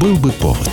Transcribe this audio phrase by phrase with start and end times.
[0.00, 0.70] Был бы повод.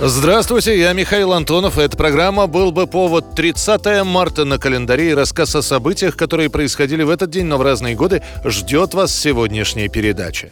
[0.00, 1.78] Здравствуйте, я Михаил Антонов.
[1.78, 7.04] Эта программа «Был бы повод» 30 марта на календаре и рассказ о событиях, которые происходили
[7.04, 10.50] в этот день, но в разные годы, ждет вас сегодняшняя передача.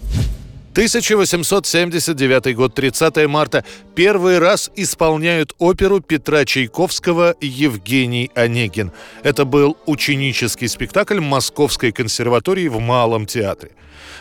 [0.75, 3.65] 1879 год, 30 марта.
[3.95, 8.91] Первый раз исполняют оперу Петра Чайковского «Евгений Онегин».
[9.23, 13.71] Это был ученический спектакль Московской консерватории в Малом театре.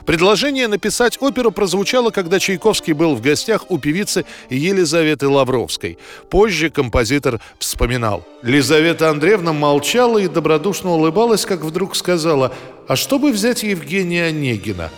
[0.06, 5.98] Предложение написать оперу прозвучало, когда Чайковский был в гостях у певицы Елизаветы Лавровской.
[6.30, 8.24] Позже композитор вспоминал.
[8.44, 12.54] Лизавета Андреевна молчала и добродушно улыбалась, как вдруг сказала
[12.88, 14.92] «А что бы взять Евгения Онегина?»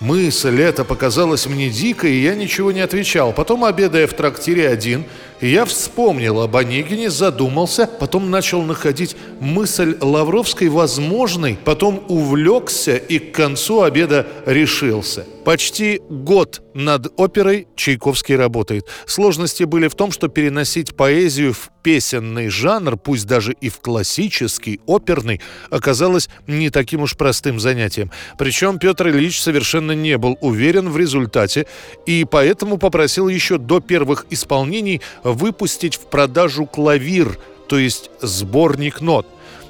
[0.00, 3.34] Мысль эта показалась мне дикой, и я ничего не отвечал.
[3.34, 5.04] Потом, обедая в трактире один,
[5.40, 13.34] я вспомнил об Онегине, задумался, потом начал находить мысль Лавровской возможной, потом увлекся и к
[13.34, 15.26] концу обеда решился.
[15.44, 18.86] Почти год над оперой Чайковский работает.
[19.06, 24.80] Сложности были в том, что переносить поэзию в песенный жанр, пусть даже и в классический,
[24.86, 28.10] оперный, оказалось не таким уж простым занятием.
[28.38, 31.66] Причем Петр Ильич совершенно не был уверен в результате
[32.06, 35.00] и поэтому попросил еще до первых исполнений
[35.32, 39.26] выпустить в продажу клавир, то есть сборник нот.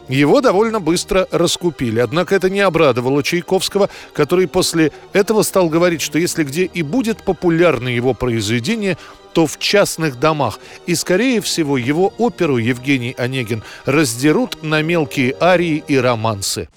[0.09, 2.01] Его довольно быстро раскупили.
[2.01, 7.23] Однако это не обрадовало Чайковского, который после этого стал говорить, что если где и будет
[7.23, 8.99] популярно его произведение,
[9.33, 10.59] то в частных домах.
[10.87, 16.69] И, скорее всего, его оперу Евгений Онегин раздерут на мелкие арии и романсы.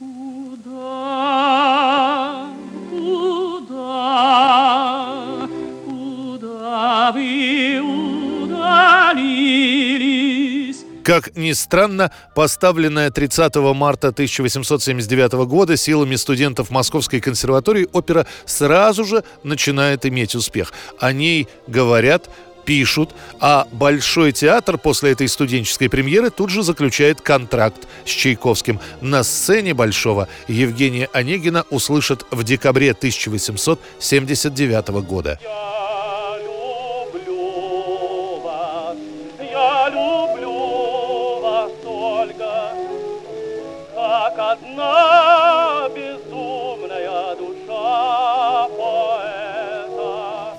[11.03, 19.23] Как ни странно, поставленная 30 марта 1879 года силами студентов Московской консерватории опера сразу же
[19.43, 20.71] начинает иметь успех.
[20.99, 22.29] О ней говорят
[22.65, 28.79] пишут, а Большой театр после этой студенческой премьеры тут же заключает контракт с Чайковским.
[29.01, 35.37] На сцене Большого Евгения Онегина услышат в декабре 1879 года.
[44.73, 50.57] Одна безумная душа поэта.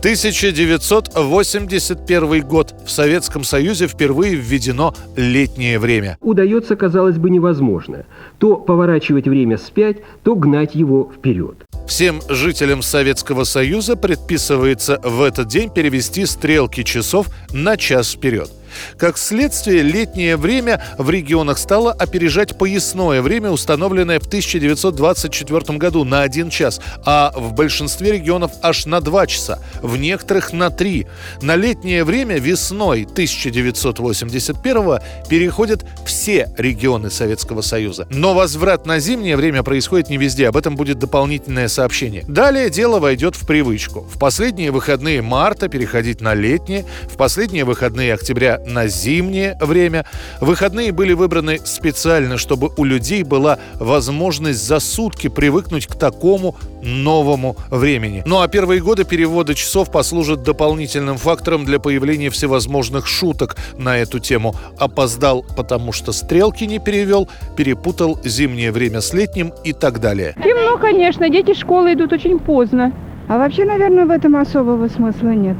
[0.00, 2.74] 1981 год.
[2.84, 6.18] В Советском Союзе впервые введено летнее время.
[6.20, 8.04] Удается, казалось бы, невозможно.
[8.38, 11.64] То поворачивать время вспять, то гнать его вперед.
[11.86, 18.50] Всем жителям Советского Союза предписывается в этот день перевести стрелки часов на час вперед.
[18.98, 26.22] Как следствие, летнее время в регионах стало опережать поясное время, установленное в 1924 году на
[26.22, 31.06] один час, а в большинстве регионов аж на два часа, в некоторых на три.
[31.42, 34.98] На летнее время весной 1981
[35.28, 38.06] переходят все регионы Советского Союза.
[38.10, 42.24] Но возврат на зимнее время происходит не везде, об этом будет дополнительное сообщение.
[42.28, 44.00] Далее дело войдет в привычку.
[44.00, 50.04] В последние выходные марта переходить на летнее, в последние выходные октября на зимнее время.
[50.40, 57.56] Выходные были выбраны специально, чтобы у людей была возможность за сутки привыкнуть к такому новому
[57.70, 58.22] времени.
[58.26, 64.18] Ну а первые годы перевода часов послужат дополнительным фактором для появления всевозможных шуток на эту
[64.18, 64.54] тему.
[64.78, 70.34] Опоздал, потому что стрелки не перевел, перепутал зимнее время с летним и так далее.
[70.42, 72.92] Темно, конечно, дети в школу идут очень поздно.
[73.28, 75.56] А вообще, наверное, в этом особого смысла нет.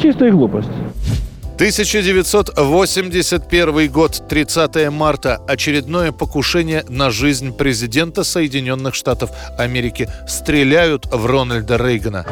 [0.00, 0.68] Чистая глупость.
[1.56, 5.40] 1981 год, 30 марта.
[5.48, 10.06] Очередное покушение на жизнь президента Соединенных Штатов Америки.
[10.28, 12.26] Стреляют в Рональда Рейгана.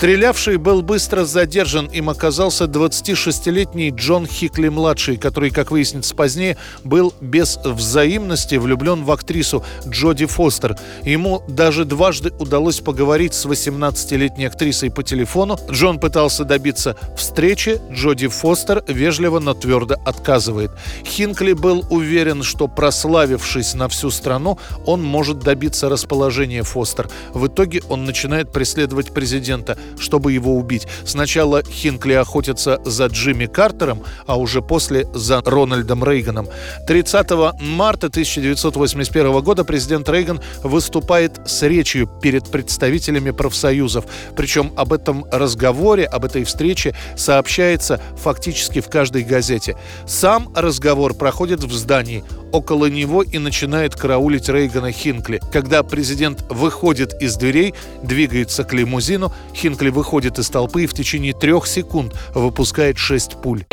[0.00, 1.84] Стрелявший был быстро задержан.
[1.88, 9.62] Им оказался 26-летний Джон Хикли-младший, который, как выяснится позднее, был без взаимности влюблен в актрису
[9.86, 10.78] Джоди Фостер.
[11.04, 15.58] Ему даже дважды удалось поговорить с 18-летней актрисой по телефону.
[15.70, 17.78] Джон пытался добиться встречи.
[17.92, 20.70] Джоди Фостер вежливо, но твердо отказывает.
[21.04, 27.10] Хинкли был уверен, что прославившись на всю страну, он может добиться расположения Фостер.
[27.34, 30.86] В итоге он начинает преследовать президента– чтобы его убить.
[31.04, 36.48] Сначала Хинкли охотится за Джимми Картером, а уже после за Рональдом Рейганом.
[36.86, 44.04] 30 марта 1981 года президент Рейган выступает с речью перед представителями профсоюзов.
[44.36, 49.76] Причем об этом разговоре, об этой встрече сообщается фактически в каждой газете.
[50.06, 55.40] Сам разговор проходит в здании около него и начинает караулить Рейгана Хинкли.
[55.52, 61.32] Когда президент выходит из дверей, двигается к лимузину, Хинкли выходит из толпы и в течение
[61.32, 63.64] трех секунд выпускает шесть пуль.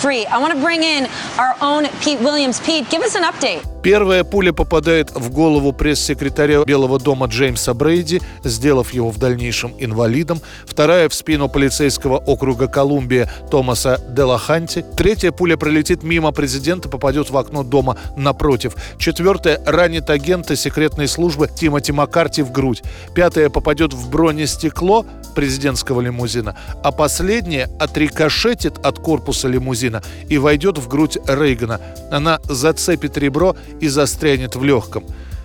[0.00, 0.24] Free.
[0.24, 1.06] I want to bring in
[1.36, 2.58] our own Pete Williams.
[2.60, 3.69] Pete, give us an update.
[3.82, 10.40] Первая пуля попадает в голову пресс-секретаря Белого дома Джеймса Брейди, сделав его в дальнейшем инвалидом.
[10.66, 14.84] Вторая в спину полицейского округа Колумбия Томаса Делаханти.
[14.96, 18.74] Третья пуля пролетит мимо президента, попадет в окно дома напротив.
[18.98, 22.82] Четвертая ранит агента секретной службы Тимоти Маккарти в грудь.
[23.14, 26.56] Пятая попадет в бронестекло президентского лимузина.
[26.82, 31.80] А последняя отрикошетит от корпуса лимузина и войдет в грудь Рейгана.
[32.10, 35.04] Она зацепит ребро и застрянет в легком.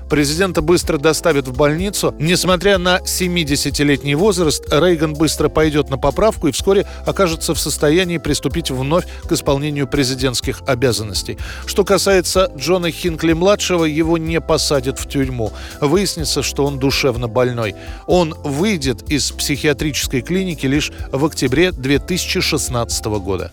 [0.09, 2.13] Президента быстро доставят в больницу.
[2.19, 8.69] Несмотря на 70-летний возраст, Рейган быстро пойдет на поправку и вскоре окажется в состоянии приступить
[8.69, 11.37] вновь к исполнению президентских обязанностей.
[11.65, 15.51] Что касается Джона Хинкли-младшего, его не посадят в тюрьму.
[15.81, 17.75] Выяснится, что он душевно больной.
[18.05, 23.51] Он выйдет из психиатрической клиники лишь в октябре 2016 года.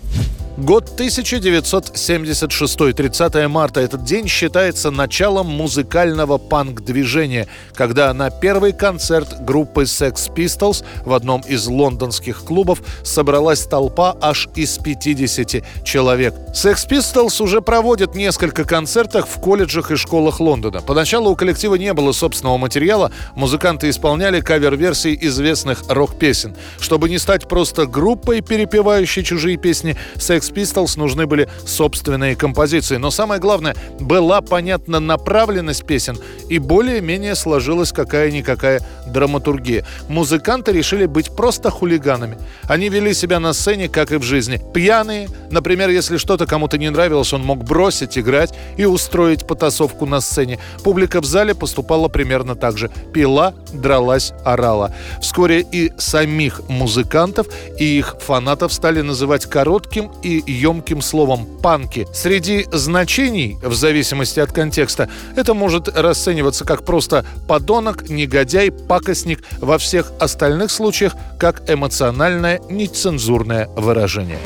[0.58, 3.80] Год 1976, 30 марта.
[3.80, 11.40] Этот день считается началом музыкального панк-движения, когда на первый концерт группы Sex Pistols в одном
[11.48, 16.34] из лондонских клубов собралась толпа аж из 50 человек.
[16.54, 20.82] Sex Pistols уже проводят несколько концертов в колледжах и школах Лондона.
[20.82, 26.54] Поначалу у коллектива не было собственного материала, музыканты исполняли кавер-версии известных рок-песен.
[26.78, 32.96] Чтобы не стать просто группой, перепевающей чужие песни, Sex Sex Pistols нужны были собственные композиции.
[32.96, 36.18] Но самое главное, была понятна направленность песен
[36.48, 39.86] и более-менее сложилась какая-никакая драматургия.
[40.08, 42.38] Музыканты решили быть просто хулиганами.
[42.64, 44.60] Они вели себя на сцене, как и в жизни.
[44.74, 50.20] Пьяные, например, если что-то кому-то не нравилось, он мог бросить играть и устроить потасовку на
[50.20, 50.58] сцене.
[50.82, 52.90] Публика в зале поступала примерно так же.
[53.12, 54.94] Пила, дралась, орала.
[55.20, 57.46] Вскоре и самих музыкантов,
[57.78, 62.06] и их фанатов стали называть коротким и емким словом «панки».
[62.12, 69.78] Среди значений, в зависимости от контекста, это может расцениваться как просто подонок, негодяй, пакостник, во
[69.78, 74.38] всех остальных случаях как эмоциональное, нецензурное выражение.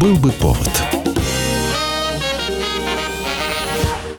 [0.00, 0.69] Был бы повод.